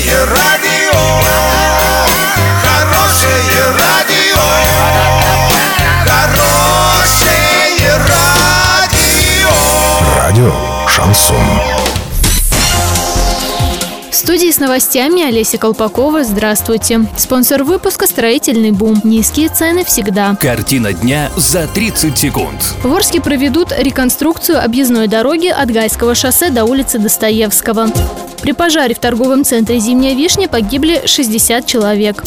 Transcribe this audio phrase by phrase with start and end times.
[0.00, 0.98] Хорошее радио,
[2.62, 3.36] хорошее
[3.78, 4.40] радио,
[6.06, 9.50] хорошее радио.
[10.16, 10.52] Радио
[10.88, 11.36] Шансон.
[14.10, 16.24] В студии с новостями Олеся Колпакова.
[16.24, 17.06] Здравствуйте.
[17.18, 19.00] Спонсор выпуска «Строительный бум».
[19.04, 20.34] Низкие цены всегда.
[20.40, 22.74] Картина дня за 30 секунд.
[22.82, 27.88] В Орске проведут реконструкцию объездной дороги от Гайского шоссе до улицы Достоевского.
[28.42, 32.22] При пожаре в торговом центре «Зимняя вишня» погибли 60 человек.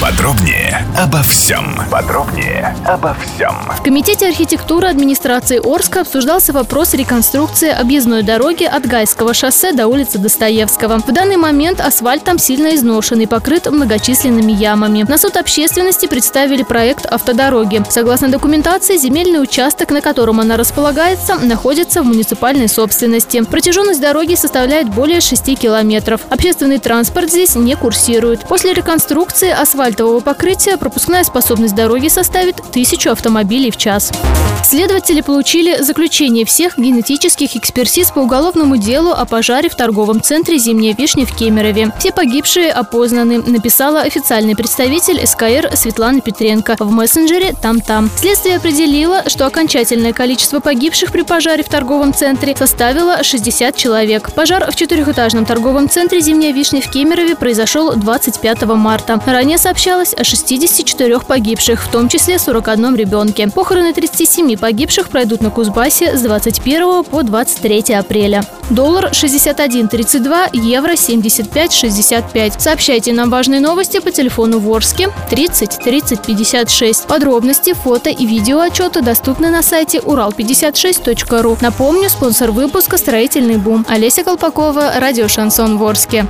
[0.00, 1.76] Подробнее обо всем.
[1.90, 3.52] Подробнее обо всем.
[3.76, 10.18] В Комитете архитектуры администрации Орска обсуждался вопрос реконструкции объездной дороги от Гайского шоссе до улицы
[10.18, 10.98] Достоевского.
[10.98, 15.04] В данный момент асфальт там сильно изношен и покрыт многочисленными ямами.
[15.08, 17.82] На суд общественности представили проект автодороги.
[17.90, 23.42] Согласно документации, земельный участок, на котором она располагается, находится в муниципальной собственности.
[23.42, 26.20] Протяженность дороги составляет более 6 километров.
[26.30, 28.42] Общественный транспорт здесь не курсирует.
[28.46, 29.50] После реконструкции
[29.88, 34.12] асфальтового покрытия пропускная способность дороги составит 1000 автомобилей в час.
[34.62, 40.94] Следователи получили заключение всех генетических экспертиз по уголовному делу о пожаре в торговом центре «Зимняя
[40.94, 41.90] вишня» в Кемерове.
[41.98, 48.10] Все погибшие опознаны, написала официальный представитель СКР Светлана Петренко в мессенджере «Там-там».
[48.16, 54.34] Следствие определило, что окончательное количество погибших при пожаре в торговом центре составило 60 человек.
[54.34, 59.18] Пожар в четырехэтажном торговом центре «Зимняя вишня» в Кемерове произошел 25 марта.
[59.24, 63.46] Ранее сообщалось о 64 погибших, в том числе 41 ребенке.
[63.46, 68.42] Похороны 37 погибших пройдут на Кузбассе с 21 по 23 апреля.
[68.70, 72.58] Доллар 61.32, евро 75.65.
[72.58, 77.06] Сообщайте нам важные новости по телефону Ворске 30 30 56.
[77.06, 81.56] Подробности, фото и видео отчеты доступны на сайте урал56.ру.
[81.60, 83.86] Напомню, спонсор выпуска «Строительный бум».
[83.88, 86.26] Олеся Колпакова, радио «Шансон Ворске».